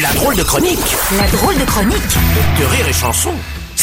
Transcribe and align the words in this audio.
La 0.00 0.10
drôle 0.14 0.34
de 0.36 0.42
chronique 0.42 0.96
La 1.18 1.26
drôle 1.28 1.58
de 1.58 1.64
chronique 1.64 2.18
de 2.58 2.64
rire 2.64 2.88
et 2.88 2.94
chanson. 2.94 3.34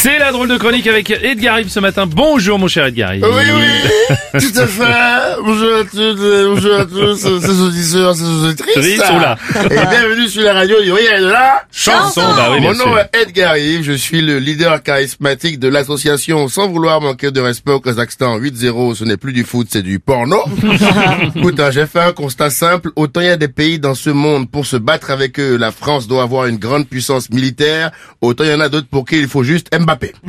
C'est 0.00 0.20
la 0.20 0.30
drôle 0.30 0.48
de 0.48 0.56
chronique 0.56 0.86
avec 0.86 1.10
Edgar 1.10 1.58
Yves 1.58 1.70
ce 1.70 1.80
matin. 1.80 2.06
Bonjour 2.06 2.56
mon 2.56 2.68
cher 2.68 2.86
Edgar 2.86 3.16
Yves. 3.16 3.24
Oui, 3.24 3.42
oui, 3.52 4.10
tout 4.40 4.60
à 4.60 4.66
fait. 4.68 5.42
Bonjour 5.44 5.74
à 5.74 5.82
toutes, 5.82 6.20
bonjour 6.20 6.74
à 6.76 6.84
tous, 6.84 7.26
euh, 7.26 7.40
ces 7.40 7.60
auditeurs, 7.60 8.14
ces 8.14 8.22
auditrices. 8.22 9.02
Sont 9.02 9.18
là. 9.18 9.36
Et 9.64 9.68
bienvenue 9.68 10.28
sur 10.28 10.44
la 10.44 10.52
radio 10.52 10.80
du 10.80 10.92
Rien 10.92 11.20
de 11.20 11.26
la 11.26 11.64
Chanson, 11.72 12.22
bah 12.36 12.50
oui, 12.52 12.60
bien 12.60 12.74
Mon 12.74 12.78
nom 12.78 12.96
est 12.96 13.10
Edgar 13.12 13.58
Yves, 13.58 13.82
je 13.82 13.92
suis 13.92 14.20
le 14.20 14.38
leader 14.38 14.80
charismatique 14.84 15.58
de 15.58 15.66
l'association 15.66 16.46
Sans 16.46 16.68
vouloir 16.68 17.00
manquer 17.00 17.32
de 17.32 17.40
respect 17.40 17.72
au 17.72 17.80
Kazakhstan 17.80 18.38
8-0, 18.38 18.94
ce 18.94 19.04
n'est 19.04 19.16
plus 19.16 19.32
du 19.32 19.42
foot, 19.42 19.66
c'est 19.68 19.82
du 19.82 19.98
porno. 19.98 20.38
Écoute, 21.34 21.58
hein, 21.58 21.72
j'ai 21.72 21.86
fait 21.86 22.02
un 22.02 22.12
constat 22.12 22.50
simple, 22.50 22.90
autant 22.94 23.20
il 23.20 23.26
y 23.26 23.30
a 23.30 23.36
des 23.36 23.48
pays 23.48 23.80
dans 23.80 23.96
ce 23.96 24.10
monde 24.10 24.48
pour 24.48 24.64
se 24.64 24.76
battre 24.76 25.10
avec 25.10 25.40
eux, 25.40 25.56
la 25.56 25.72
France 25.72 26.06
doit 26.06 26.22
avoir 26.22 26.46
une 26.46 26.58
grande 26.58 26.86
puissance 26.86 27.30
militaire, 27.30 27.90
autant 28.20 28.44
il 28.44 28.50
y 28.50 28.54
en 28.54 28.60
a 28.60 28.68
d'autres 28.68 28.86
pour 28.88 29.04
qui 29.04 29.18
il 29.18 29.26
faut 29.26 29.42
juste 29.42 29.76
Mbappé. 29.76 29.87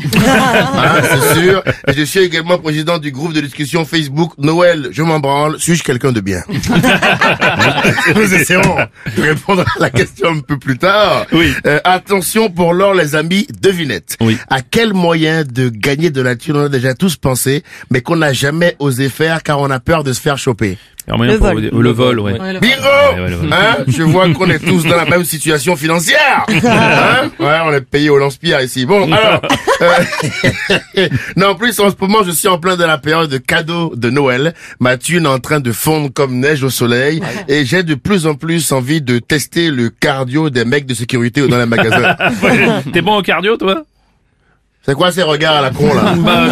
Hein, 0.79 1.01
c'est 1.03 1.41
sûr. 1.41 1.63
Et 1.87 1.93
je 1.93 2.03
suis 2.03 2.19
également 2.19 2.57
président 2.57 2.97
du 2.97 3.11
groupe 3.11 3.33
de 3.33 3.41
discussion 3.41 3.85
Facebook 3.85 4.33
Noël, 4.37 4.89
je 4.91 5.01
m'en 5.03 5.19
branle, 5.19 5.59
suis-je 5.59 5.83
quelqu'un 5.83 6.11
de 6.11 6.21
bien? 6.21 6.41
Nous 8.15 8.33
essaierons 8.33 8.77
de 9.15 9.21
répondre 9.21 9.65
à 9.77 9.79
la 9.79 9.89
question 9.89 10.29
un 10.29 10.39
peu 10.39 10.57
plus 10.57 10.77
tard. 10.77 11.25
Oui. 11.31 11.53
Euh, 11.65 11.79
attention 11.83 12.49
pour 12.49 12.73
l'or 12.73 12.93
les 12.93 13.15
amis, 13.15 13.47
devinette. 13.61 14.17
Oui. 14.21 14.37
À 14.49 14.61
quel 14.61 14.93
moyen 14.93 15.43
de 15.43 15.69
gagner 15.69 16.09
de 16.09 16.21
la 16.21 16.35
thune 16.35 16.57
on 16.57 16.65
a 16.65 16.69
déjà 16.69 16.93
tous 16.93 17.15
pensé, 17.15 17.63
mais 17.89 18.01
qu'on 18.01 18.17
n'a 18.17 18.33
jamais 18.33 18.75
osé 18.79 19.09
faire 19.09 19.43
car 19.43 19.59
on 19.59 19.69
a 19.69 19.79
peur 19.79 20.03
de 20.03 20.13
se 20.13 20.21
faire 20.21 20.37
choper 20.37 20.77
Moyen 21.17 21.37
pour 21.37 21.47
vous- 21.51 21.81
Le 21.81 21.89
vol, 21.91 22.19
ouais. 22.19 22.33
Bingo 22.33 22.59
Ouais, 22.59 23.21
ouais, 23.21 23.29
le 23.29 23.35
vol. 23.35 23.49
Hein 23.53 23.77
Je 23.87 24.03
vois 24.03 24.29
qu'on 24.33 24.49
est 24.49 24.59
tous 24.59 24.83
dans 24.85 24.95
la 24.95 25.05
même 25.05 25.23
situation 25.23 25.75
financière 25.75 26.45
hein 26.49 27.29
Ouais, 27.39 27.57
on 27.65 27.71
est 27.73 27.81
payé 27.81 28.09
au 28.09 28.17
lance-pierre 28.17 28.61
ici. 28.61 28.85
Bon, 28.85 29.11
alors... 29.11 29.41
euh, 29.81 31.07
non, 31.35 31.47
en 31.49 31.55
plus, 31.55 31.79
en 31.79 31.89
ce 31.89 31.95
moment, 31.99 32.19
je 32.23 32.31
suis 32.31 32.47
en 32.47 32.57
plein 32.59 32.75
dans 32.75 32.87
la 32.87 32.97
période 32.97 33.29
de 33.29 33.37
cadeaux 33.37 33.93
de 33.95 34.09
Noël. 34.09 34.53
Ma 34.79 34.97
thune 34.97 35.25
est 35.25 35.29
en 35.29 35.39
train 35.39 35.59
de 35.59 35.71
fondre 35.71 36.09
comme 36.13 36.39
neige 36.39 36.63
au 36.63 36.69
soleil. 36.69 37.21
Et 37.47 37.65
j'ai 37.65 37.83
de 37.83 37.95
plus 37.95 38.27
en 38.27 38.35
plus 38.35 38.71
envie 38.71 39.01
de 39.01 39.19
tester 39.19 39.71
le 39.71 39.89
cardio 39.89 40.49
des 40.49 40.65
mecs 40.65 40.85
de 40.85 40.93
sécurité 40.93 41.47
dans 41.47 41.57
les 41.57 41.65
magasins. 41.65 42.15
T'es 42.93 43.01
bon 43.01 43.17
au 43.17 43.21
cardio 43.21 43.57
toi? 43.57 43.83
C'est 44.85 44.95
quoi 44.95 45.11
ces 45.11 45.23
regards 45.23 45.57
à 45.57 45.61
la 45.61 45.69
con 45.71 45.93
là 45.93 46.13
Bah, 46.17 46.45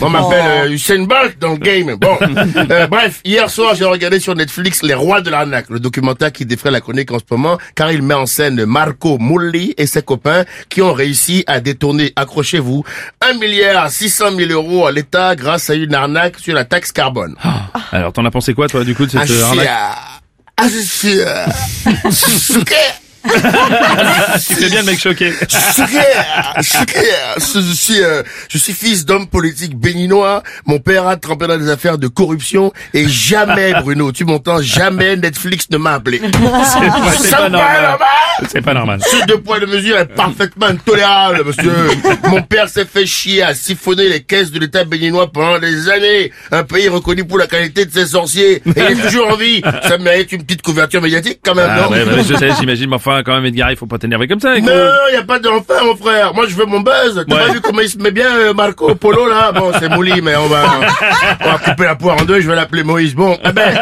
on, 0.00 0.06
on 0.06 0.10
m'appelle 0.10 0.66
euh, 0.66 0.70
Usain 0.70 1.04
Bolt 1.04 1.38
dans 1.40 1.52
le 1.52 1.56
game. 1.56 1.96
Bon, 1.96 2.18
Euh, 2.70 2.86
bref, 2.86 3.20
hier 3.24 3.48
soir 3.50 3.74
j'ai 3.74 3.84
regardé 3.84 4.20
sur 4.20 4.34
Netflix 4.34 4.82
Les 4.82 4.94
Rois 4.94 5.20
de 5.22 5.30
l'arnaque, 5.30 5.68
le 5.70 5.80
documentaire 5.80 6.30
qui 6.30 6.44
défraie 6.46 6.70
la 6.70 6.80
chronique 6.80 7.10
en 7.10 7.18
ce 7.18 7.24
moment, 7.30 7.58
car 7.74 7.90
il 7.90 8.02
met 8.02 8.14
en 8.14 8.26
scène 8.26 8.64
Marco 8.66 9.18
Mulli 9.18 9.74
et 9.78 9.86
ses 9.86 10.02
copains 10.02 10.44
qui 10.68 10.82
ont 10.82 10.92
réussi 10.92 11.42
à 11.46 11.60
détourner, 11.60 12.12
accrochez-vous, 12.16 12.84
1 13.20 13.34
milliard 13.38 13.90
600 13.90 14.36
000 14.36 14.50
euros 14.52 14.86
à 14.86 14.92
l'État 14.92 15.34
grâce 15.34 15.70
à 15.70 15.74
une 15.74 15.94
arnaque 15.94 16.38
sur 16.38 16.54
la 16.54 16.64
taxe 16.64 16.92
carbone. 16.92 17.34
Alors 17.90 18.12
t'en 18.12 18.24
as 18.24 18.30
pensé 18.30 18.54
quoi 18.54 18.68
toi 18.68 18.84
du 18.84 18.94
coup 18.94 19.06
de 19.06 19.10
cette 19.10 19.30
Ah, 19.42 19.46
arnaque 19.48 19.68
ah, 19.70 20.20
Tu 24.46 24.54
fais 24.54 24.68
bien 24.70 24.80
le 24.80 24.86
mec 24.86 24.98
choqué. 25.00 25.32
choqué, 25.32 26.00
choqué. 26.62 27.00
Je 27.38 27.60
je 27.60 27.72
suis, 27.74 28.02
euh, 28.02 28.22
je 28.48 28.58
suis 28.58 28.72
fils 28.72 29.04
d'homme 29.04 29.26
politique 29.28 29.76
béninois. 29.76 30.42
Mon 30.66 30.78
père 30.78 31.06
a 31.06 31.16
trempé 31.16 31.46
dans 31.46 31.58
des 31.58 31.70
affaires 31.70 31.98
de 31.98 32.08
corruption 32.08 32.72
et 32.94 33.08
jamais, 33.08 33.74
Bruno, 33.82 34.12
tu 34.12 34.24
m'entends, 34.24 34.60
jamais 34.60 35.16
Netflix 35.16 35.68
ne 35.70 35.78
m'a 35.78 35.94
appelé. 35.94 36.20
C'est 36.22 37.30
pas, 37.30 37.48
normal. 37.48 37.98
C'est 38.48 38.62
pas 38.62 38.74
normal. 38.74 39.00
Ce 39.02 39.26
deux 39.26 39.38
poids 39.38 39.60
de 39.60 39.66
mesure 39.66 39.98
est 39.98 40.06
parfaitement 40.06 40.66
intolérable, 40.66 41.44
monsieur. 41.44 41.72
Mon 42.28 42.42
père 42.42 42.68
s'est 42.68 42.84
fait 42.84 43.06
chier 43.06 43.42
à 43.42 43.54
siphonner 43.54 44.08
les 44.08 44.22
caisses 44.22 44.50
de 44.50 44.58
l'État 44.58 44.84
béninois 44.84 45.30
pendant 45.32 45.58
des 45.58 45.88
années. 45.88 46.32
Un 46.50 46.64
pays 46.64 46.88
reconnu 46.88 47.24
pour 47.24 47.38
la 47.38 47.46
qualité 47.46 47.84
de 47.84 47.92
ses 47.92 48.06
sorciers. 48.06 48.56
Et 48.56 48.62
il 48.76 48.98
est 48.98 49.02
toujours 49.02 49.28
en 49.28 49.36
vie. 49.36 49.62
Ça 49.82 49.98
mérite 49.98 50.32
une 50.32 50.42
petite 50.44 50.62
couverture 50.62 51.00
médiatique 51.00 51.40
quand 51.44 51.54
même, 51.54 51.68
Ah, 51.70 51.82
non 51.82 51.90
ouais, 51.90 52.04
ouais, 52.04 52.24
je 52.28 52.34
sais, 52.34 52.50
j'imagine, 52.58 52.90
mais 52.90 52.98
enfin, 53.12 53.22
quand 53.24 53.34
même, 53.34 53.44
Edgar, 53.46 53.70
il 53.70 53.76
faut 53.76 53.86
pas 53.86 53.98
t'énerver 53.98 54.28
comme 54.28 54.40
ça. 54.40 54.50
avec 54.52 54.64
Non, 54.64 54.72
nous. 54.72 55.14
y 55.14 55.16
a 55.16 55.22
pas 55.22 55.38
d'enfant, 55.38 55.84
mon 55.84 55.96
frère. 55.96 56.34
Moi, 56.34 56.46
je 56.48 56.54
veux 56.54 56.64
mon 56.66 56.80
buzz. 56.80 57.24
T'as 57.28 57.34
Ouais. 57.34 57.46
pas 57.46 57.52
vu 57.52 57.60
comment 57.60 57.80
il 57.80 57.88
se 57.88 57.98
met 57.98 58.10
bien, 58.10 58.34
euh, 58.36 58.54
Marco 58.54 58.94
Polo, 58.94 59.28
là? 59.28 59.52
Bon, 59.52 59.72
c'est 59.78 59.88
Mouli, 59.88 60.20
mais 60.22 60.36
on 60.36 60.46
va, 60.48 60.64
on 61.40 61.44
va 61.50 61.58
couper 61.58 61.84
la 61.84 61.94
poire 61.96 62.16
en 62.20 62.24
deux. 62.24 62.40
Je 62.40 62.48
vais 62.48 62.54
l'appeler 62.56 62.82
Moïse. 62.84 63.14
Bon, 63.14 63.38
eh 63.44 63.52
ben, 63.52 63.74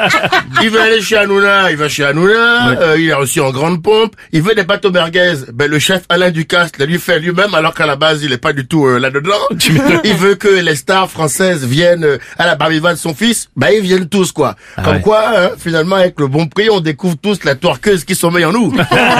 il 0.63 0.71
veut 0.71 0.81
aller 0.81 1.01
chez 1.01 1.17
Hanouna. 1.17 1.71
Il 1.71 1.77
va 1.77 1.89
chez 1.89 2.05
Hanouna. 2.05 2.71
Euh, 2.81 2.97
il 2.99 3.09
est 3.09 3.15
reçu 3.15 3.41
en 3.41 3.51
grande 3.51 3.83
pompe. 3.83 4.15
Il 4.33 4.43
veut 4.43 4.55
des 4.55 4.65
bateaux 4.65 4.91
merguez. 4.91 5.35
Ben, 5.53 5.71
le 5.71 5.79
chef 5.79 6.03
Alain 6.09 6.31
Ducasse 6.31 6.73
l'a 6.79 6.87
lui 6.87 6.99
fait 6.99 7.19
lui-même, 7.21 7.55
alors 7.55 7.75
qu'à 7.75 7.87
la 7.87 7.97
base, 7.97 8.23
il 8.23 8.33
est 8.33 8.39
pas 8.39 8.53
du 8.53 8.67
tout 8.67 8.87
euh, 8.87 8.99
là-dedans. 8.99 9.31
il 10.05 10.15
veut 10.15 10.35
que 10.35 10.49
les 10.49 10.75
stars 10.75 11.11
françaises 11.11 11.65
viennent 11.65 12.05
euh, 12.05 12.19
à 12.39 12.47
la 12.47 12.55
barbivale 12.57 12.95
de 12.95 12.99
son 12.99 13.15
fils. 13.15 13.49
Ben, 13.57 13.69
ils 13.75 13.81
viennent 13.83 14.09
tous, 14.09 14.33
quoi. 14.33 14.57
Comme 14.77 14.85
Ah 14.87 14.91
ouais. 14.93 15.01
quoi, 15.01 15.23
hein, 15.37 15.49
finalement, 15.59 15.97
avec 15.97 16.19
le 16.19 16.27
bon 16.27 16.47
prix, 16.47 16.69
on 16.71 16.81
découvre 16.81 17.17
tous 17.23 17.45
la 17.45 17.55
torqueuse 17.55 18.05
qui 18.05 18.15
sommeille 18.15 18.45
en 18.45 18.53
nous. 18.53 18.73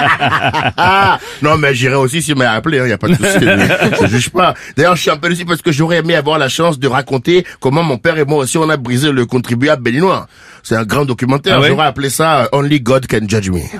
non, 1.42 1.56
mais 1.58 1.74
j'irai 1.74 1.94
aussi 1.94 2.22
s'il 2.22 2.36
m'a 2.36 2.50
appelé, 2.50 2.78
il 2.84 2.88
y 2.88 2.92
a 2.92 2.98
pas 2.98 3.08
de 3.08 3.14
souci. 3.14 3.46
je, 4.02 4.06
juge 4.06 4.30
pas. 4.30 4.54
D'ailleurs, 4.76 4.96
je 4.96 5.02
suis 5.02 5.10
un 5.10 5.16
peu 5.16 5.28
déçu 5.28 5.44
parce 5.44 5.62
que 5.62 5.72
j'aurais 5.72 5.98
aimé 5.98 6.14
avoir 6.14 6.38
la 6.38 6.48
chance 6.48 6.78
de 6.78 6.88
raconter 6.88 7.44
comment 7.60 7.82
mon 7.82 7.98
père 7.98 8.18
et 8.18 8.24
moi 8.24 8.38
aussi 8.38 8.58
on 8.58 8.68
a 8.68 8.76
brisé 8.76 9.12
le 9.12 9.26
contribuable 9.26 9.82
béninois. 9.82 10.26
C'est 10.62 10.76
un 10.76 10.84
grand 10.84 11.04
documentaire. 11.04 11.56
Ah 11.56 11.60
ouais 11.60 11.68
J'aurais 11.68 11.86
appelé 11.86 12.10
ça 12.10 12.42
euh, 12.42 12.48
Only 12.52 12.80
God 12.80 13.06
Can 13.06 13.26
Judge 13.26 13.50
Me. 13.50 13.60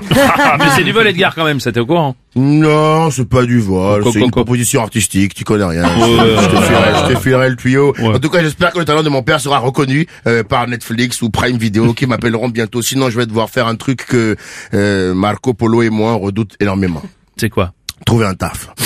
Ah, 0.43 0.57
mais 0.59 0.67
c'est 0.75 0.85
du 0.85 0.93
vol, 0.93 1.07
Edgar, 1.07 1.35
quand 1.35 1.45
même, 1.45 1.59
t'es 1.59 1.79
au 1.79 1.87
courant. 1.87 2.15
Non, 2.37 3.11
c'est 3.11 3.29
pas 3.29 3.43
du 3.43 3.61
vol. 3.61 4.05
C'est 4.13 4.21
une 4.21 4.27
co- 4.27 4.43
proposition 4.43 4.83
artistique. 4.83 5.35
Tu 5.35 5.45
connais 5.45 5.65
rien. 5.65 5.83
Ouais, 5.83 6.37
je 6.41 6.47
te 6.47 6.63
filerai, 6.63 6.91
je 7.09 7.15
te 7.15 7.21
filerai 7.21 7.51
le 7.51 7.57
tuyau. 7.57 7.95
Ouais. 7.99 8.15
En 8.15 8.19
tout 8.19 8.31
cas, 8.31 8.41
j'espère 8.41 8.73
que 8.73 8.79
le 8.79 8.85
talent 8.85 9.03
de 9.03 9.09
mon 9.09 9.23
père 9.23 9.41
sera 9.41 9.59
reconnu 9.59 10.07
euh, 10.27 10.45
par 10.45 10.67
Netflix 10.69 11.23
ou 11.23 11.31
Prime 11.31 11.57
Video 11.59 11.93
qui 11.93 12.07
m'appelleront 12.07 12.49
bientôt. 12.49 12.83
Sinon, 12.83 13.11
je 13.11 13.19
vais 13.19 13.27
devoir 13.27 13.51
faire 13.51 13.67
un 13.67 13.75
truc 13.75 14.07
que 14.07 14.37
euh, 14.75 15.13
Marco 15.13 15.55
Polo 15.55 15.83
et 15.83 15.91
moi 15.91 16.10
on 16.11 16.19
redoute 16.19 16.57
énormément. 16.61 17.03
C'est 17.37 17.51
quoi? 17.51 17.73
Trouver 18.05 18.27
un 18.27 18.35
taf. 18.35 18.69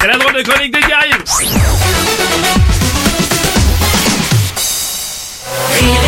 C'est 0.00 0.08
la 0.08 0.18
drôle 0.18 0.34
de 0.34 0.42
chronique 0.42 0.76
et 0.76 0.82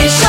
chanson 0.08 0.27